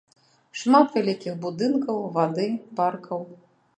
[0.61, 2.47] Шмат вялікіх будынкаў, вады,
[2.81, 3.21] паркаў.